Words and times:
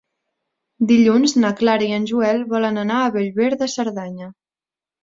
Dilluns 0.91 1.35
na 1.43 1.53
Clara 1.61 1.87
i 1.91 1.99
en 1.99 2.09
Joel 2.13 2.43
volen 2.57 2.85
anar 2.87 2.99
a 3.05 3.15
Bellver 3.19 3.53
de 3.63 3.73
Cerdanya. 3.79 4.35